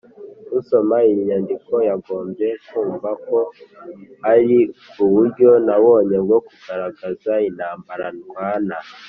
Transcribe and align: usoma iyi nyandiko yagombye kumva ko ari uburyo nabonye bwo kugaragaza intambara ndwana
usoma 0.59 0.95
iyi 1.07 1.15
nyandiko 1.27 1.73
yagombye 1.89 2.49
kumva 2.69 3.09
ko 3.27 3.37
ari 4.31 4.57
uburyo 5.03 5.49
nabonye 5.67 6.17
bwo 6.25 6.37
kugaragaza 6.47 7.33
intambara 7.47 8.05
ndwana 8.17 8.77